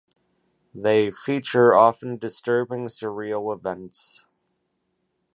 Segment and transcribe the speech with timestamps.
[0.73, 4.25] They feature often disturbing, surreal events.